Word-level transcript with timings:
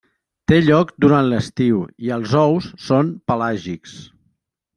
Té 0.51 0.55
lloc 0.61 0.93
durant 1.05 1.29
l'estiu 1.33 1.81
i 2.07 2.15
els 2.17 2.33
ous 2.41 2.71
són 2.87 3.13
pelàgics. 3.33 3.95